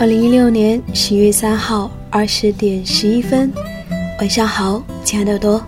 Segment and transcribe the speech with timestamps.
[0.00, 3.52] 二零一六年十月三号二十点十一分，
[4.20, 5.60] 晚上好，亲爱的耳朵，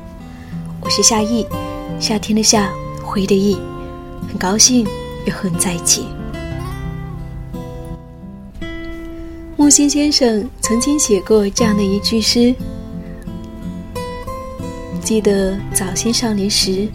[0.81, 1.45] 我是夏意，
[1.99, 2.71] 夏天的夏，
[3.03, 3.59] 回的意，
[4.29, 4.87] 很高兴
[5.27, 6.05] 又和你在一起。
[9.57, 12.55] 木心先生曾经写过这样的一句诗：
[15.03, 16.87] 记得早先少年时，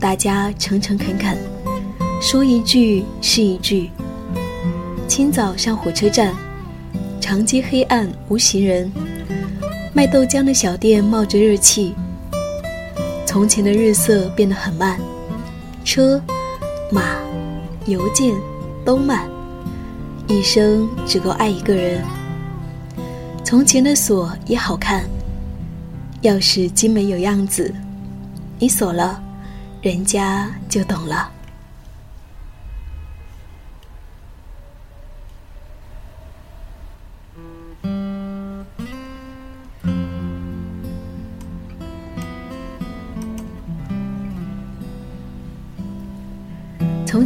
[0.00, 1.38] 大家诚诚恳恳，
[2.20, 3.88] 说一句是一句。
[5.06, 6.34] 清早上火车站。
[7.26, 8.88] 长街黑暗无行人，
[9.92, 11.92] 卖豆浆的小店冒着热气。
[13.26, 14.96] 从前的日色变得很慢，
[15.84, 16.22] 车、
[16.88, 17.02] 马、
[17.86, 18.32] 邮件
[18.84, 19.28] 都慢，
[20.28, 22.00] 一生只够爱一个人。
[23.42, 25.04] 从前的锁也好看，
[26.22, 27.74] 钥匙精美有样子，
[28.56, 29.20] 你锁了，
[29.82, 31.28] 人家就懂了。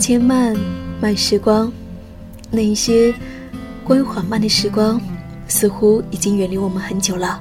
[0.01, 0.57] 前慢
[0.99, 1.71] 慢时光，
[2.51, 3.15] 那一些
[3.85, 4.99] 关于缓慢的时光，
[5.47, 7.39] 似乎已经远离我们很久了。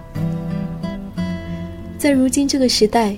[1.98, 3.16] 在如今这个时代，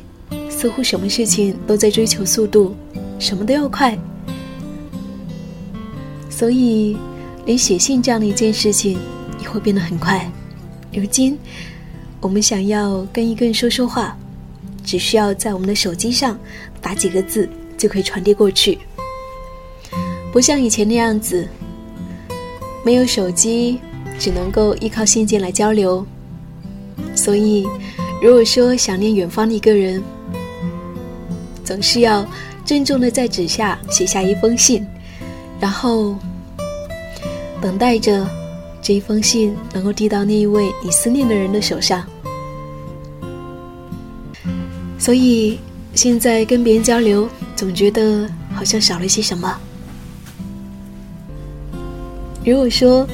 [0.48, 2.76] 似乎什么事情都在追求速度，
[3.18, 3.98] 什么都要快，
[6.30, 6.96] 所以
[7.46, 9.00] 连写信这样的一件事情
[9.42, 10.32] 也会变得很快。
[10.94, 11.36] 如今，
[12.20, 14.16] 我们想要跟一个人说说话，
[14.84, 16.40] 只需要在我们的手机上
[16.80, 18.78] 打几个字，就可以传递过去。
[20.32, 21.48] 不像以前那样子，
[22.86, 23.80] 没有手机，
[24.18, 26.06] 只能够依靠信件来交流。
[27.14, 27.68] 所以，
[28.22, 30.02] 如果说想念远方的一个人，
[31.66, 32.26] 总是要
[32.66, 34.86] 郑重的在纸下写下一封信，
[35.60, 36.16] 然后
[37.62, 38.26] 等待着
[38.82, 42.04] 这一封信能够递到那一位你思念的人的手上。
[44.98, 45.60] 所以，
[45.94, 49.60] 现在跟别人交流，总觉得好像少了些什么。
[52.44, 53.08] 如果说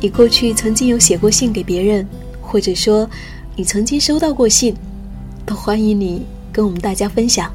[0.00, 2.06] 你过去曾经有写过信给别人，
[2.40, 3.08] 或者说
[3.54, 4.74] 你曾经收到过信，
[5.46, 7.52] 都欢迎你跟我们大家分享。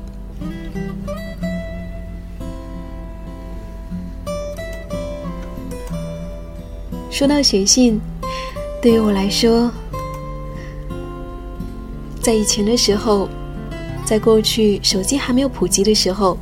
[7.11, 7.99] 说到写信，
[8.81, 9.69] 对于我来说，
[12.21, 13.27] 在以前的时候，
[14.05, 16.37] 在过去手机还没有普及的时候，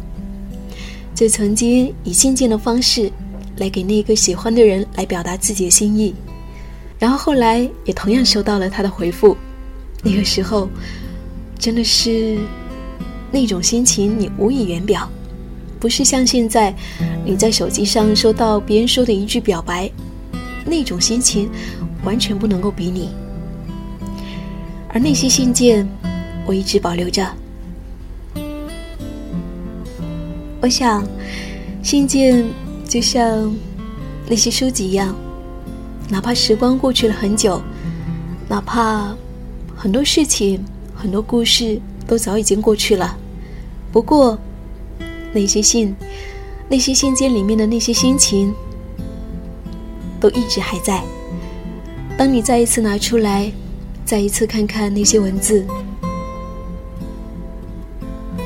[1.15, 3.11] 就曾经以信件的方式。
[3.57, 6.13] 来给那个喜欢的人来表达自己的心意，
[6.99, 9.35] 然后后来也同样收到了他的回复。
[10.03, 10.69] 那个时候，
[11.57, 12.37] 真的是
[13.31, 15.09] 那种心情，你无以言表。
[15.79, 16.73] 不是像现在，
[17.23, 19.89] 你在手机上收到别人说的一句表白，
[20.65, 21.49] 那种心情
[22.03, 23.09] 完全不能够比拟。
[24.89, 25.87] 而那些信件，
[26.45, 27.27] 我一直保留着。
[30.61, 31.03] 我想，
[31.83, 32.45] 信件。
[32.95, 33.53] 就像
[34.25, 35.13] 那些书籍一样，
[36.07, 37.61] 哪怕时光过去了很久，
[38.47, 39.13] 哪怕
[39.75, 40.63] 很多事情、
[40.95, 43.17] 很多故事都早已经过去了，
[43.91, 44.39] 不过
[45.33, 45.93] 那些信、
[46.69, 48.53] 那些信件里面的那些心情，
[50.17, 51.03] 都一直还在。
[52.17, 53.51] 当你再一次拿出来，
[54.05, 55.67] 再一次看看那些文字，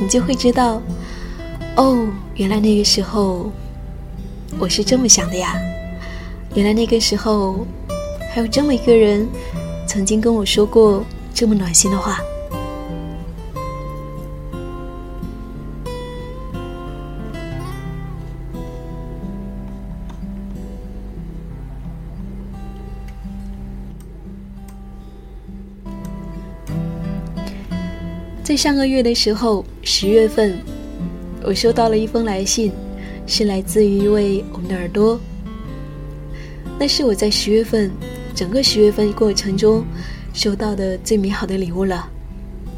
[0.02, 0.82] 你就会知道，
[1.76, 3.52] 哦，原来那个时候。
[4.60, 5.56] 我是这么想的呀，
[6.54, 7.66] 原来那个时候
[8.30, 9.26] 还有这么一个人，
[9.88, 11.04] 曾经跟我说过
[11.34, 12.20] 这么暖心的话。
[28.44, 30.60] 在上个月的时候，十月份，
[31.44, 32.74] 我收到了一封来信。
[33.32, 35.18] 是来自于一位我们的耳朵，
[36.80, 37.92] 那是我在十月份
[38.34, 39.86] 整个十月份过程中
[40.34, 42.10] 收到的最美好的礼物了。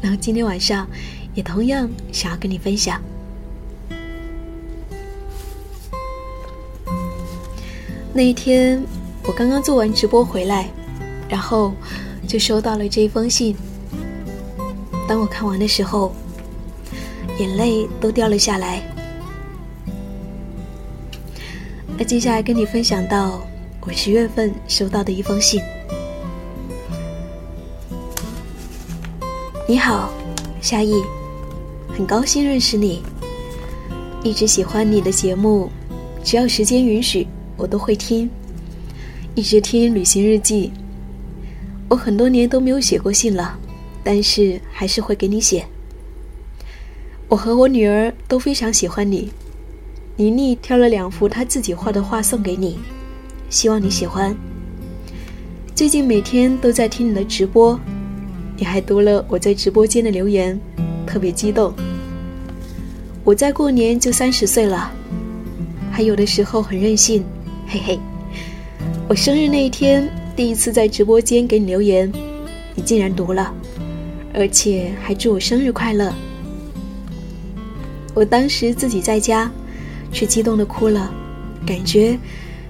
[0.02, 0.86] 然后今天晚上
[1.34, 3.00] 也同样想要跟你分享。
[8.12, 8.84] 那一天
[9.24, 10.68] 我刚刚做完直播回来，
[11.30, 11.72] 然后
[12.28, 13.56] 就收到了这一封信。
[15.08, 16.14] 当我看完的时候，
[17.38, 18.82] 眼泪都掉了下来。
[21.98, 23.46] 那接下来跟你分享到
[23.80, 25.60] 我十月份收到的一封信。
[29.68, 30.12] 你好，
[30.60, 31.02] 夏意，
[31.88, 33.02] 很高兴认识你。
[34.22, 35.70] 一直喜欢你的节目，
[36.24, 38.28] 只要时间允许，我都会听。
[39.34, 40.72] 一直听旅行日记。
[41.88, 43.58] 我很多年都没有写过信了，
[44.02, 45.64] 但是还是会给你写。
[47.28, 49.32] 我和我女儿都非常喜欢你。
[50.14, 52.78] 妮妮挑了两幅她自己画的画送给你，
[53.48, 54.36] 希望你喜欢。
[55.74, 57.80] 最近每天都在听你的直播，
[58.58, 60.60] 你还读了我在直播间的留言，
[61.06, 61.72] 特别激动。
[63.24, 64.92] 我在过年就三十岁了，
[65.90, 67.24] 还有的时候很任性，
[67.66, 67.98] 嘿嘿。
[69.08, 72.12] 我生日那一天，第一次在直播间给你留言，
[72.74, 73.52] 你竟然读了，
[74.34, 76.12] 而且还祝我生日快乐。
[78.12, 79.50] 我当时自己在家。
[80.12, 81.12] 却激动的哭了，
[81.66, 82.18] 感觉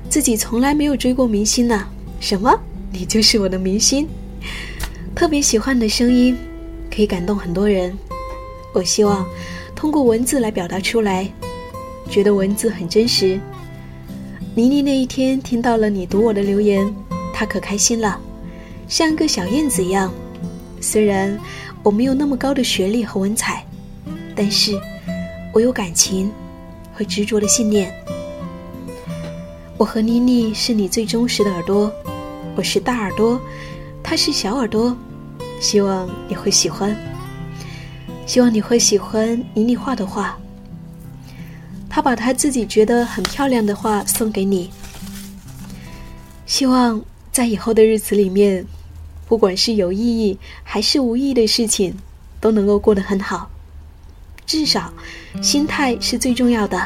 [0.09, 1.87] 自己从来没有追过明星呢。
[2.21, 2.59] 什么？
[2.93, 4.07] 你就是我的明星？
[5.15, 6.37] 特别喜欢你的声音，
[6.95, 7.93] 可以感动很多人。
[8.73, 9.27] 我希望
[9.75, 11.29] 通过文字来表达出来，
[12.09, 13.39] 觉得文字很真实。
[14.55, 16.95] 妮妮那一天听到了你读我的留言，
[17.33, 18.19] 她可开心了，
[18.89, 20.13] 像个小燕子一样。
[20.81, 21.39] 虽然
[21.83, 23.65] 我没有那么高的学历和文采，
[24.35, 24.79] 但是
[25.53, 26.31] 我有感情。
[27.05, 27.95] 执着的信念。
[29.77, 31.93] 我和妮妮是你最忠实的耳朵，
[32.55, 33.41] 我是大耳朵，
[34.03, 34.97] 她是小耳朵，
[35.61, 36.97] 希望你会喜欢。
[38.27, 40.39] 希望你会喜欢妮妮画的画。
[41.89, 44.71] 她把她自己觉得很漂亮的画送给你。
[46.47, 47.03] 希望
[47.33, 48.65] 在以后的日子里面，
[49.27, 51.95] 不管是有意义还是无意义的事情，
[52.41, 53.51] 都能够过得很好。
[54.53, 54.93] 至少，
[55.41, 56.79] 心态是最重要的。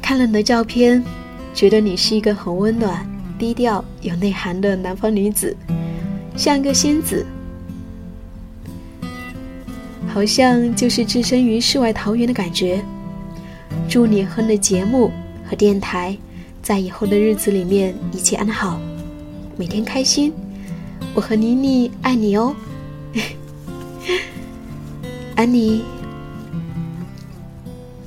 [0.00, 1.02] 看了你的照片，
[1.52, 3.04] 觉得你是一个很温暖、
[3.36, 5.56] 低调、有内涵的南方女子，
[6.36, 7.26] 像一个仙子，
[10.06, 12.80] 好像就是置身于世外桃源的感觉。
[13.88, 15.10] 祝你和你的节目
[15.44, 16.16] 和电台，
[16.62, 18.80] 在以后的日子里面一切安好，
[19.56, 20.32] 每天开心。
[21.16, 22.54] 我和妮妮爱你哦。
[25.40, 25.82] 安妮，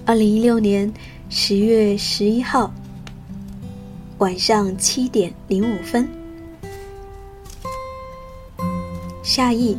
[0.05, 0.93] 二零一六年
[1.31, 2.71] 十月十一号
[4.19, 6.07] 晚上七点零五分，
[9.23, 9.75] 夏意，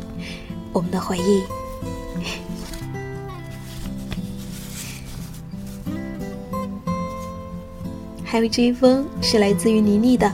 [0.73, 1.43] 我们的回忆。
[8.25, 10.29] 还有这一封是来自于妮妮的，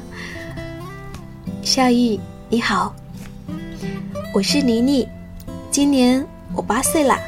[1.61, 2.19] 夏意，
[2.49, 2.95] 你好，
[4.33, 5.07] 我是妮妮，
[5.69, 6.27] 今年。
[6.53, 7.19] 我八岁啦，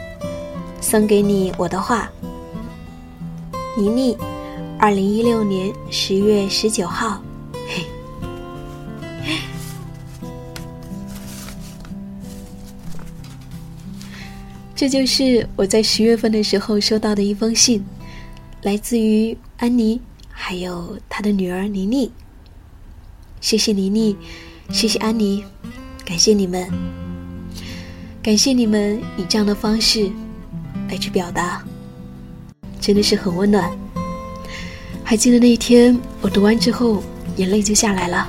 [0.81, 2.09] 送给你我的画。
[3.77, 4.17] 妮妮，
[4.77, 7.23] 二零一六年十月十九号。
[14.75, 17.83] 这就是我在十月份的时候收到的一封信，
[18.61, 22.11] 来自于安妮，还有她的女儿妮妮。
[23.39, 24.17] 谢谢妮妮，
[24.69, 25.45] 谢谢安妮，
[26.05, 27.02] 感谢你们。
[28.23, 30.09] 感谢你们以这样的方式
[30.89, 31.61] 来去表达，
[32.79, 33.69] 真的是很温暖。
[35.03, 37.03] 还记得那一天，我读完之后，
[37.35, 38.25] 眼泪就下来了。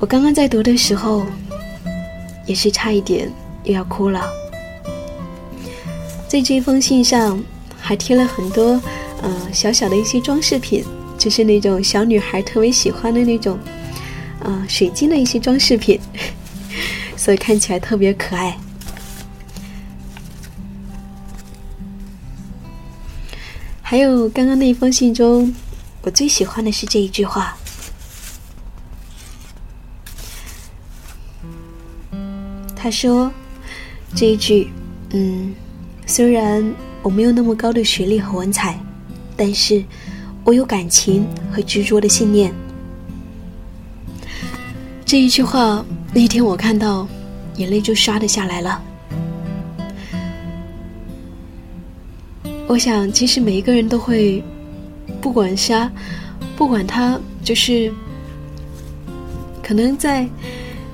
[0.00, 1.26] 我刚刚在读的时候，
[2.46, 3.30] 也是差一点
[3.64, 4.26] 又要哭了。
[6.26, 7.38] 在这封信上
[7.78, 8.80] 还贴了很多，
[9.20, 10.82] 呃，小小的一些装饰品，
[11.18, 13.58] 就是那种小女孩特别喜欢的那种，
[14.40, 16.00] 呃，水晶的一些装饰品。
[17.26, 18.56] 所以看起来特别可爱。
[23.82, 25.52] 还有刚刚那一封信中，
[26.02, 27.56] 我最喜欢的是这一句话。
[32.76, 33.32] 他说
[34.14, 34.70] ：“这一句，
[35.10, 35.52] 嗯，
[36.06, 38.78] 虽然我没有那么高的学历和文采，
[39.36, 39.82] 但是
[40.44, 42.54] 我有感情和执着的信念。”
[45.04, 45.84] 这一句话，
[46.16, 47.06] 那天我看到。
[47.56, 48.82] 眼泪就刷的下来了。
[52.68, 54.44] 我想，其实每一个人都会，
[55.22, 55.72] 不管是，
[56.54, 57.90] 不管他就是，
[59.62, 60.28] 可能在，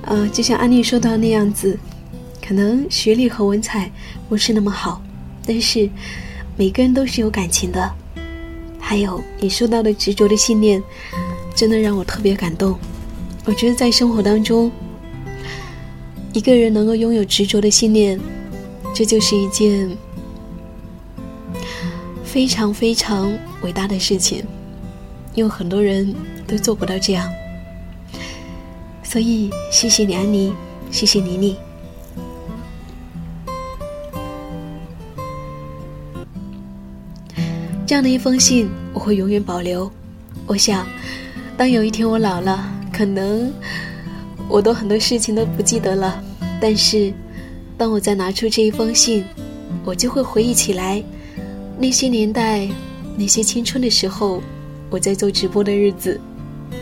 [0.03, 1.77] 呃，就像安妮说到那样子，
[2.41, 3.91] 可能学历和文采
[4.29, 5.01] 不是那么好，
[5.45, 5.89] 但是
[6.55, 7.93] 每个人都是有感情的。
[8.79, 10.81] 还有你说到的执着的信念，
[11.53, 12.79] 真的让我特别感动。
[13.43, 14.71] 我觉得在生活当中。
[16.33, 18.19] 一个人能够拥有执着的信念，
[18.93, 19.89] 这就是一件
[22.23, 24.43] 非常非常伟大的事情，
[25.35, 26.13] 因为很多人
[26.47, 27.31] 都做不到这样。
[29.03, 30.51] 所以，谢谢你，安妮，
[30.89, 31.55] 谢谢妮妮。
[37.85, 39.91] 这样的一封信，我会永远保留。
[40.47, 40.87] 我想，
[41.55, 43.53] 当有一天我老了，可能
[44.53, 46.23] 我都很多事情都不记得了，
[46.61, 47.11] 但是
[47.75, 49.25] 当我再拿出这一封信，
[49.83, 51.03] 我就会回忆起来
[51.79, 52.69] 那些年代、
[53.17, 54.43] 那些青春的时候，
[54.91, 56.21] 我在做直播的日子，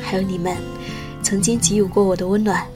[0.02, 0.54] 还有你们
[1.24, 2.68] 曾经给予过我的温暖。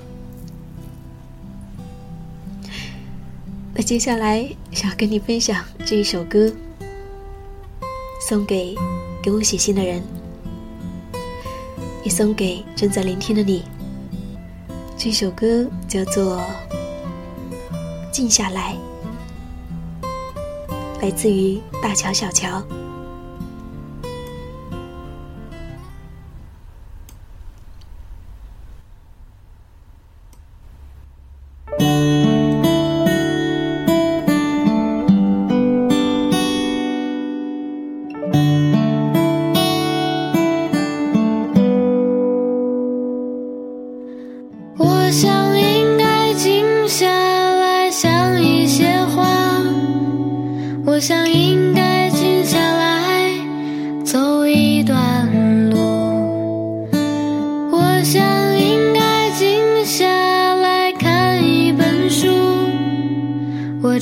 [3.74, 6.50] 那接下来想要跟你分享这一首歌，
[8.30, 8.74] 送给
[9.22, 10.02] 给我写信的人，
[12.02, 13.62] 也送给正在聆听的你。
[15.06, 16.40] 这首歌叫做
[18.12, 18.76] 《静下来》，
[21.00, 22.60] 来自于大乔小乔。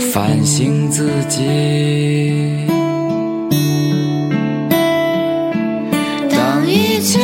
[0.00, 2.66] 反省自己。
[6.30, 7.20] 当一切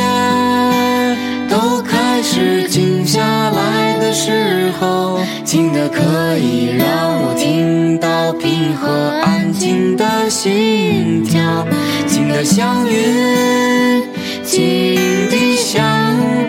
[1.49, 6.87] 都开始静下来的时候，静的可以让
[7.21, 8.87] 我听到平和
[9.23, 11.67] 安静的心跳，
[12.05, 14.03] 静的像云，
[14.43, 14.95] 静
[15.29, 15.83] 的像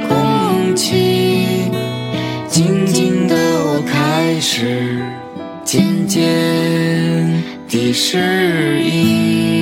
[0.08, 1.70] 空气，
[2.48, 5.02] 静静的我开始。
[6.08, 6.24] 间
[7.68, 9.57] 的适应。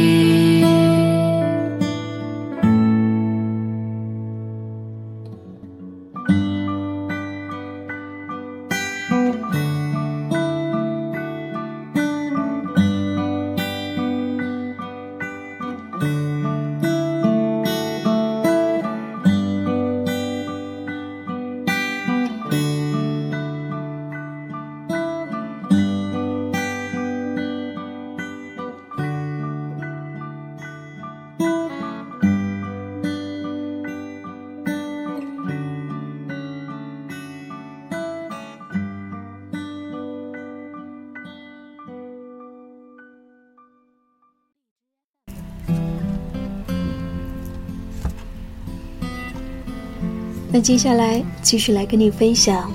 [50.56, 52.72] 那接下来继续来跟你分享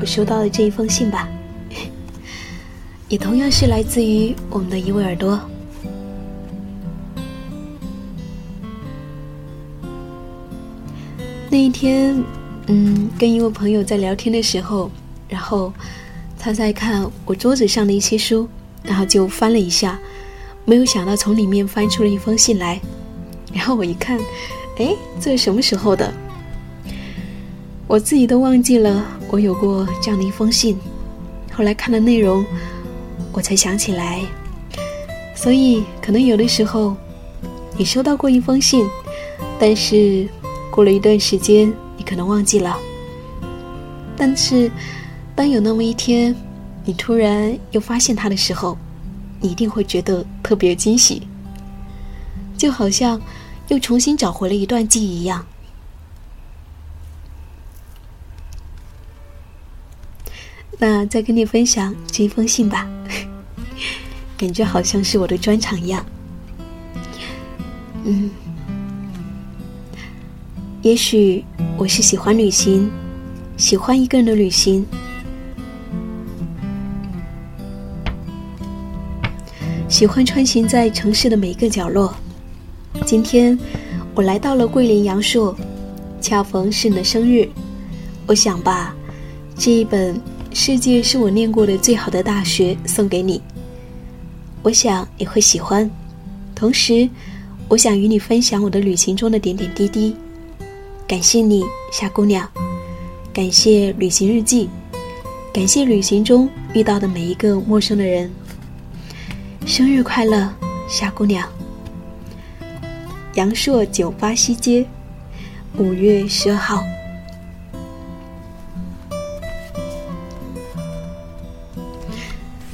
[0.00, 1.28] 我收到的这一封信吧，
[3.10, 5.38] 也同样是来自于我们的一位耳朵。
[11.50, 12.24] 那一天，
[12.68, 14.90] 嗯，跟一位朋友在聊天的时候，
[15.28, 15.70] 然后
[16.38, 18.48] 他在看我桌子上的一些书，
[18.82, 19.98] 然后就翻了一下，
[20.64, 22.80] 没有想到从里面翻出了一封信来，
[23.52, 24.18] 然后我一看，
[24.78, 26.10] 哎，这是什么时候的？
[27.92, 30.78] 我自己都忘记了，我有过这样的一封信。
[31.52, 32.42] 后来看了内容，
[33.32, 34.22] 我才想起来。
[35.34, 36.96] 所以，可能有的时候，
[37.76, 38.86] 你收到过一封信，
[39.60, 40.26] 但是
[40.70, 42.78] 过了一段时间，你可能忘记了。
[44.16, 44.70] 但是，
[45.36, 46.34] 当有那么一天，
[46.86, 48.74] 你突然又发现它的时候，
[49.38, 51.28] 你一定会觉得特别惊喜，
[52.56, 53.20] 就好像
[53.68, 55.44] 又重新找回了一段记忆一样。
[60.84, 62.88] 那再跟你分享这一封信吧，
[64.36, 66.04] 感觉好像是我的专场一样。
[68.02, 68.28] 嗯，
[70.82, 71.44] 也许
[71.78, 72.90] 我是喜欢旅行，
[73.56, 74.84] 喜欢一个人的旅行，
[79.88, 82.12] 喜欢穿行在城市的每一个角落。
[83.06, 83.56] 今天
[84.16, 85.56] 我来到了桂林阳朔，
[86.20, 87.48] 恰逢是你的生日，
[88.26, 88.92] 我想把
[89.56, 90.20] 这一本。
[90.54, 93.40] 世界是我念过的最好的大学，送给你。
[94.62, 95.90] 我想你会喜欢，
[96.54, 97.08] 同时，
[97.68, 100.14] 我想与你分享我的旅行中的点点滴滴，
[101.08, 102.48] 感谢你，夏姑娘，
[103.32, 104.68] 感谢旅行日记，
[105.52, 108.30] 感谢旅行中遇到的每一个陌生的人。
[109.64, 110.52] 生日快乐，
[110.88, 111.48] 夏姑娘！
[113.34, 114.86] 阳朔酒吧西街，
[115.78, 116.84] 五月十二号。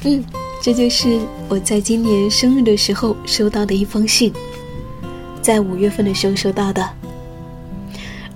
[0.03, 0.23] 嗯，
[0.61, 4.31] 这就是我在今年生日的时候收到的一封信，
[5.41, 6.89] 在五月份的时候收到的。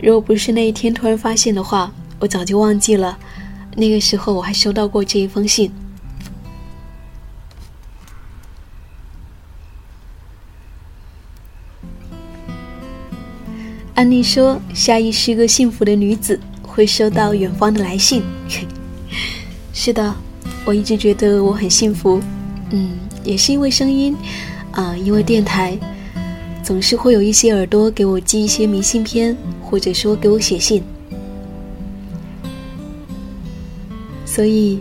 [0.02, 1.90] 如果不是那一天突然发现的话，
[2.20, 3.18] 我早就忘记了。
[3.78, 5.72] 那个时候我还收到过这一封信。
[13.96, 18.22] 安妮说：“夏意是个幸福的女子，会收到远方的来信。
[19.72, 20.14] ”是的。
[20.66, 22.22] 我一直觉得我很幸福，
[22.72, 22.92] 嗯，
[23.24, 24.16] 也是因为声音，
[24.72, 25.78] 啊，因为电台，
[26.64, 30.82] 总是会有一些耳朵给我寄一些明信片，或者说给我写信，
[34.26, 34.80] 所以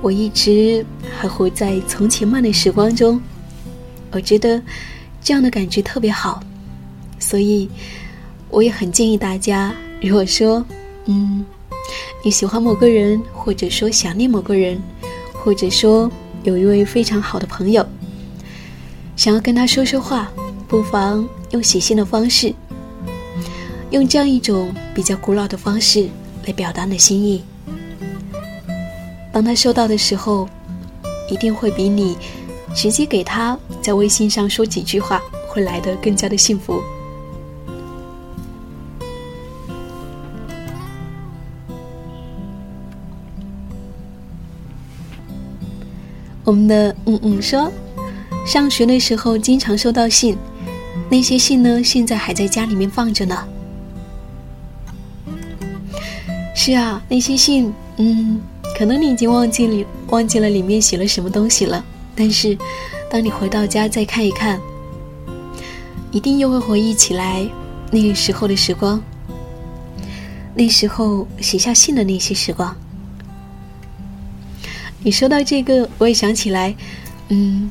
[0.00, 0.84] 我一直
[1.18, 3.20] 还活在从前慢的时光中。
[4.12, 4.60] 我觉得
[5.20, 6.42] 这样的感觉特别好，
[7.18, 7.68] 所以
[8.48, 10.64] 我也很建议大家，如果说，
[11.04, 11.44] 嗯，
[12.24, 14.80] 你喜欢某个人，或者说想念某个人。
[15.42, 16.10] 或者说，
[16.42, 17.84] 有一位非常好的朋友，
[19.16, 20.30] 想要跟他说说话，
[20.68, 22.54] 不妨用写信的方式，
[23.90, 26.08] 用这样一种比较古老的方式
[26.46, 27.42] 来表达你的心意。
[29.32, 30.48] 当他收到的时候，
[31.30, 32.18] 一定会比你
[32.74, 36.82] 直接给他在微信上说几句话会来的更加的幸福。
[46.50, 47.70] 我们的嗯嗯说，
[48.44, 50.36] 上学的时候经常收到信，
[51.08, 53.46] 那些信呢，现在还在家里面放着呢。
[56.52, 58.40] 是啊，那些信，嗯，
[58.76, 61.84] 可能你已经忘记里忘记了里面写了什么东西了，
[62.16, 62.58] 但是
[63.08, 64.60] 当你回到家再看一看，
[66.10, 67.48] 一定又会回忆起来
[67.92, 69.00] 那个时候的时光，
[70.52, 72.76] 那时候写下信的那些时光。
[75.02, 76.76] 你说到这个，我也想起来，
[77.28, 77.70] 嗯，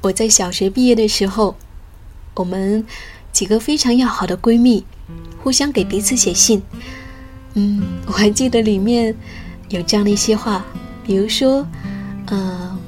[0.00, 1.56] 我在小学毕业的时候，
[2.34, 2.86] 我们
[3.32, 4.84] 几个非常要好的闺蜜，
[5.42, 6.62] 互相给彼此写信，
[7.54, 9.12] 嗯，我还记得里面
[9.70, 10.64] 有这样的一些话，
[11.04, 11.66] 比如说，
[12.26, 12.78] 呃，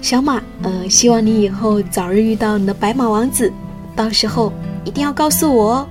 [0.00, 3.52] 小马，呃，希望你以后早日遇到你的白马王子，
[3.94, 4.50] 到时候
[4.82, 5.88] 一定要告诉我哦。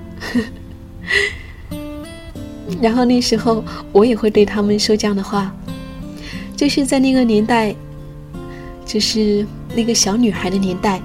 [2.81, 5.55] 然后那时候我也会对他们说这样的话。
[6.63, 7.75] 就是在那个年代，
[8.85, 9.45] 就是
[9.75, 11.01] 那个小女孩的年代，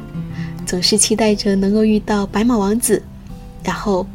[0.64, 3.02] 总是期待着能够遇到白马王子，
[3.64, 4.06] 然后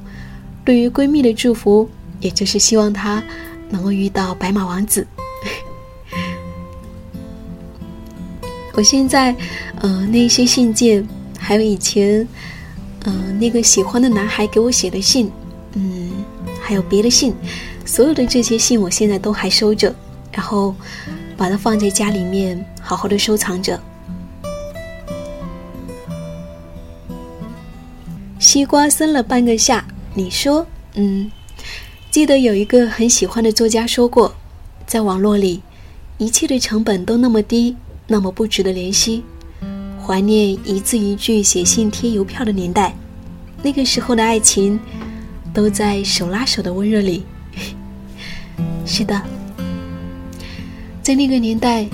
[0.63, 1.89] 对于闺蜜的祝福，
[2.21, 3.21] 也就是希望她
[3.69, 5.05] 能够遇到白马王子。
[8.71, 9.35] 我现在，
[9.81, 11.05] 呃，那些信件，
[11.37, 12.25] 还有以前，
[13.03, 15.29] 嗯，那个喜欢的男孩给我写的信，
[15.73, 16.09] 嗯，
[16.61, 17.35] 还有别的信，
[17.83, 19.93] 所有的这些信，我现在都还收着，
[20.31, 20.73] 然后。
[21.37, 23.79] 把它放在家里面，好好的收藏着。
[28.39, 30.65] 西瓜生了半个夏，你说，
[30.95, 31.31] 嗯，
[32.11, 34.35] 记得有一个很喜欢的作家说过，
[34.85, 35.61] 在网络里，
[36.17, 39.23] 一切的成本都那么低，那么不值得怜惜。
[40.05, 42.93] 怀念一字一句写信贴邮票的年代，
[43.61, 44.77] 那个时候的爱情，
[45.53, 47.23] 都在手拉手的温热里。
[48.85, 49.42] 是的。
[51.03, 51.85] 在那个年代，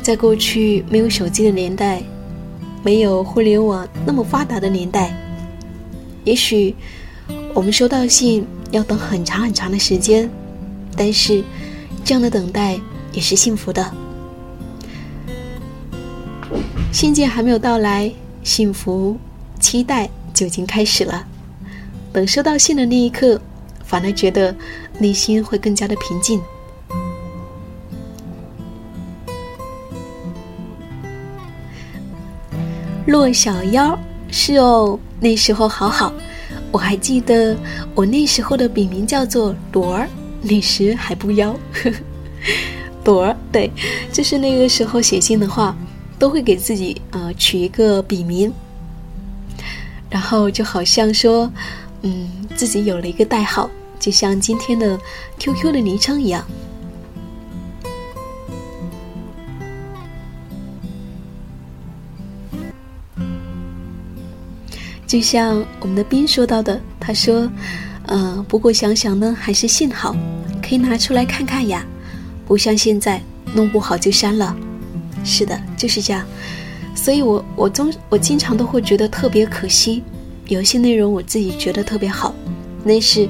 [0.00, 2.00] 在过去没有手机的年代，
[2.84, 5.12] 没有互联网那么发达的年代，
[6.22, 6.72] 也许
[7.52, 10.30] 我们收到信要等很长很长的时间，
[10.96, 11.42] 但是
[12.04, 12.78] 这样的等待
[13.12, 13.92] 也是幸福的。
[16.92, 18.08] 信件还没有到来，
[18.44, 19.18] 幸福
[19.58, 21.26] 期待就已经开始了。
[22.12, 23.40] 等收到信的那一刻，
[23.84, 24.54] 反而觉得
[25.00, 26.40] 内心会更加的平静。
[33.08, 33.98] 落小妖
[34.30, 36.12] 是哦，那时候好好，
[36.70, 37.56] 我还记得
[37.94, 40.06] 我那时候的笔名叫做朵儿，
[40.42, 41.58] 那时还不妖。
[43.02, 43.70] 朵儿，对，
[44.12, 45.74] 就是那个时候写信的话，
[46.18, 48.52] 都会给自己呃取一个笔名，
[50.10, 51.50] 然后就好像说，
[52.02, 55.00] 嗯，自己有了一个代号，就像今天的
[55.38, 56.44] QQ 的昵称一样。
[65.08, 67.50] 就像我们的斌说到的，他说
[68.08, 70.14] ：“嗯，不过想想呢，还是幸好，
[70.62, 71.82] 可以拿出来看看呀，
[72.46, 73.18] 不像现在
[73.54, 74.54] 弄不好就删了。
[75.24, 76.22] 是的，就是这样。
[76.94, 80.02] 所以我我总我经常都会觉得特别可惜，
[80.46, 82.34] 有些内容我自己觉得特别好，
[82.86, 83.26] 但是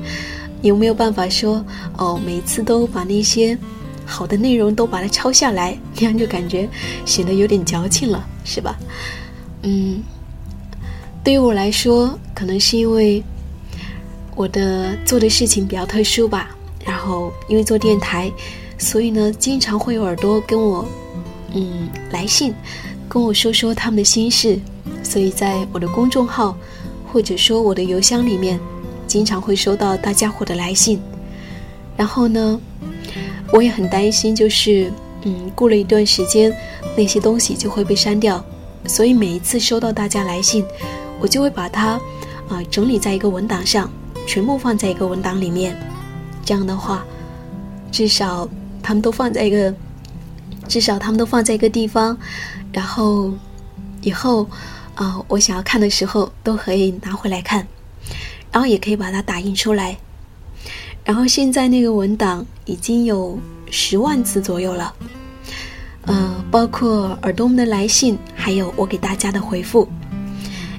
[0.62, 1.64] 有没有办法说
[1.96, 3.56] 哦，每次都把那些
[4.04, 6.68] 好的内容都把它抄下来，那样就感觉
[7.04, 8.76] 显得有点矫情了，是吧？
[9.62, 10.02] 嗯，
[11.28, 13.22] 对于我来说，可能是因为
[14.34, 16.56] 我的做的事情比较特殊吧。
[16.82, 18.32] 然后因为做电台，
[18.78, 20.88] 所以呢，经常会有耳朵跟我
[21.52, 22.54] 嗯来信，
[23.10, 24.58] 跟我说说他们的心事。
[25.02, 26.56] 所以在我的公众号
[27.12, 28.58] 或者说我的邮箱里面，
[29.06, 30.98] 经常会收到大家伙的来信。
[31.94, 32.58] 然后呢，
[33.52, 34.90] 我也很担心，就是
[35.24, 36.50] 嗯，过了一段时间，
[36.96, 38.42] 那些东西就会被删掉。
[38.86, 40.64] 所以每一次收到大家来信，
[41.20, 42.00] 我就会把它，
[42.48, 43.90] 啊，整理在一个文档上，
[44.26, 45.76] 全部放在一个文档里面。
[46.44, 47.04] 这样的话，
[47.92, 48.48] 至少
[48.82, 49.74] 他们都放在一个，
[50.66, 52.16] 至少他们都放在一个地方，
[52.72, 53.32] 然后
[54.00, 54.48] 以后，
[54.94, 57.66] 啊，我想要看的时候都可以拿回来看，
[58.50, 59.96] 然后也可以把它打印出来。
[61.04, 63.38] 然后现在那个文档已经有
[63.70, 64.94] 十万字左右了。
[66.02, 69.86] 呃，包括耳朵们的来信，还有我给大家的回复，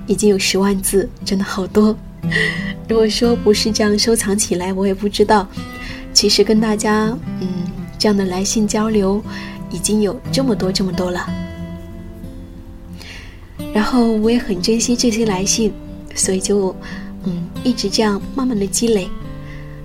[0.09, 1.95] 已经有十万字，真的好多。
[2.89, 5.47] 如果说不是这样收藏起来，我也不知道。
[6.11, 7.47] 其实跟大家，嗯，
[7.99, 9.23] 这样的来信交流，
[9.69, 11.29] 已经有这么多这么多了。
[13.71, 15.71] 然后我也很珍惜这些来信，
[16.15, 16.75] 所以就，
[17.25, 19.07] 嗯，一直这样慢慢的积累。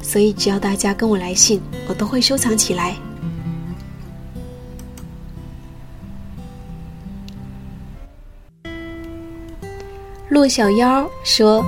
[0.01, 2.97] 所以只要大家跟我来信，我都会收藏起来。
[10.35, 11.65] 骆小妖说：“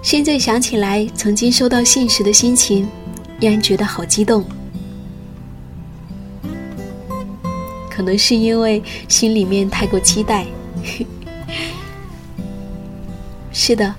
[0.00, 2.88] 现在想起来，曾经收到信时的心情，
[3.40, 4.44] 依然觉得好激动。
[7.90, 10.46] 可能是因为心里面太过期待。
[13.52, 13.92] 是的，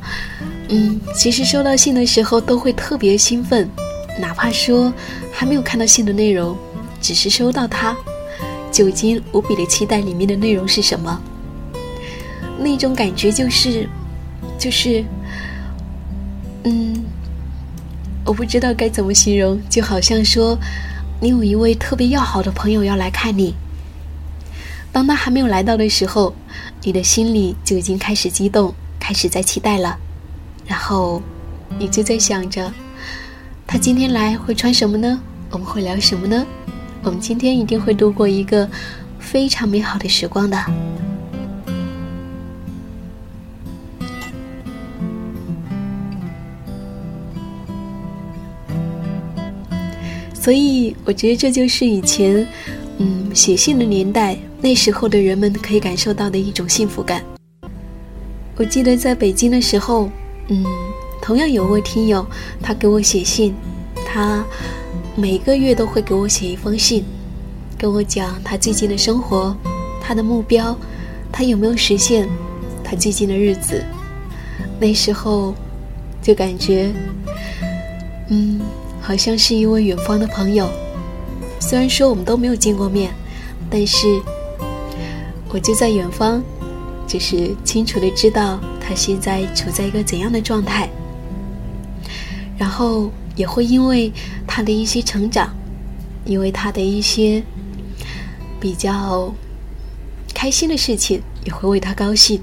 [0.69, 3.69] 嗯，其实收到信的时候都会特别兴奋，
[4.17, 4.93] 哪怕说
[5.30, 6.58] 还没有看到信的内容，
[7.01, 7.93] 只是收到它，
[8.71, 11.21] 就已经无比的期待里面的内容是什么。
[12.58, 13.89] 那种感觉就是。”
[14.58, 15.04] 就是，
[16.63, 17.04] 嗯，
[18.26, 20.58] 我不知道该怎么形容，就好像说，
[21.22, 23.54] 你有一位特别要好的朋友要来看你，
[24.91, 26.34] 当他还没有来到的时候，
[26.82, 29.98] 你的心里就已经开始激动，开始在期待了，
[30.65, 31.22] 然后
[31.78, 32.72] 你就在想着，
[33.68, 35.20] 他今天来会穿什么呢？
[35.52, 36.46] 我们会聊什么呢？
[37.04, 38.68] 我们今天一定会度过一个
[39.20, 40.58] 非常美好的时光的。
[50.45, 52.47] 所以，我觉得这就是以前，
[52.99, 57.23] 嗯，写信的年代，那时候的人们可以感受到的一种幸福感。
[58.55, 60.08] 我记得在北京的时候，
[60.49, 60.63] 嗯，
[61.19, 62.23] 同样有位听友，
[62.62, 63.55] 他给我写信，
[64.05, 64.45] 他
[65.15, 67.03] 每个月都会给我写一封信，
[67.75, 69.58] 跟我讲他最近的生活，
[69.99, 70.77] 他的目标，
[71.31, 72.29] 他有没有实现，
[72.84, 73.84] 他最近的日子。
[74.79, 75.55] 那时候，
[76.21, 76.93] 就感觉，
[78.29, 78.62] 嗯。
[79.06, 80.68] 好像是一位远方的朋友，
[81.60, 83.13] 虽然说我们都没有见过面，
[83.70, 84.20] 但是
[85.50, 86.41] 我就在远方，
[87.08, 90.89] 就是清楚的知道他现在处在一个怎样的状态，
[92.58, 94.12] 然后也会因为
[94.48, 95.56] 他的一些成长，
[96.26, 97.44] 因为他的一些
[98.60, 99.32] 比较
[100.34, 102.41] 开心的事情，也会为他高兴。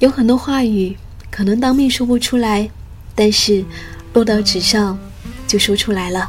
[0.00, 0.96] 有很多话语。
[1.32, 2.68] 可能当面说不出来，
[3.14, 3.64] 但是
[4.12, 4.98] 落到纸上
[5.48, 6.28] 就说出来了。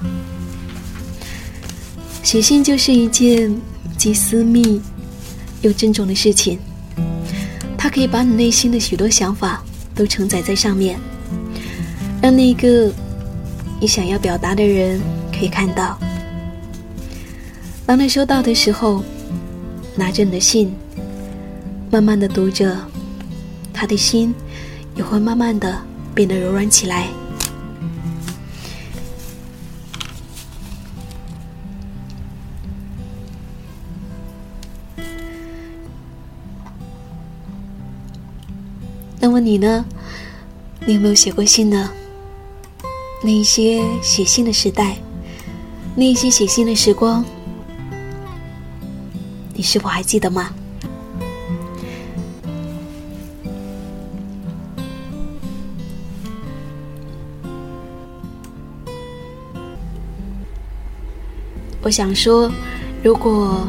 [2.24, 3.54] 写信就是一件
[3.98, 4.82] 既私密
[5.62, 6.58] 又郑重的事情，
[7.78, 9.62] 它可以把你内心的许多想法
[9.94, 10.98] 都承载在上面，
[12.22, 12.90] 让那个
[13.82, 15.02] 你想要表达的人
[15.38, 16.00] 可以看到。
[17.86, 19.04] 当他收到的时候，
[19.98, 20.74] 拿着你的信，
[21.92, 22.78] 慢慢的读着，
[23.74, 24.34] 他的心。
[24.96, 25.82] 也会慢慢的
[26.14, 27.08] 变得柔软起来。
[39.20, 39.86] 那么你呢？
[40.86, 41.90] 你有没有写过信呢？
[43.24, 44.98] 那一些写信的时代，
[45.96, 47.24] 那一些写信的时光，
[49.54, 50.54] 你是否还记得吗？
[61.84, 62.50] 我想说，
[63.04, 63.68] 如果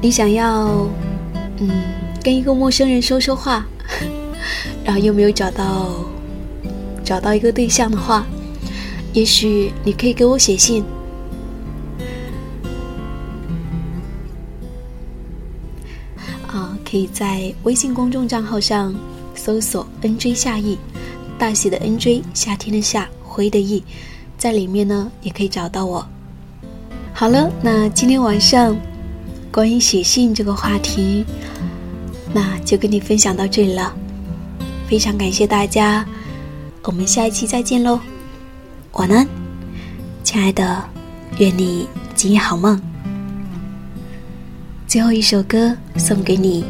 [0.00, 0.86] 你想要，
[1.58, 1.70] 嗯，
[2.22, 3.66] 跟一个陌生人说说话，
[4.84, 5.94] 然后又没有找到
[7.02, 8.26] 找到一个对象的话，
[9.14, 10.84] 也许你可以给我写信。
[16.46, 18.94] 啊，可以在微信公众账号上
[19.34, 20.76] 搜索 “nj 夏意”，
[21.38, 23.82] 大写的 “nj”，夏天的夏，灰的意，
[24.42, 26.04] 在里面呢也可以找到我。
[27.14, 28.76] 好了，那今天晚上
[29.52, 31.24] 关于写信这个话题，
[32.34, 33.94] 那就跟你分享到这里了。
[34.88, 36.04] 非常感谢大家，
[36.82, 38.00] 我们下一期再见喽，
[38.94, 39.24] 晚安，
[40.24, 40.82] 亲爱的，
[41.38, 42.82] 愿你今夜好梦。
[44.88, 46.64] 最后一首歌送给你。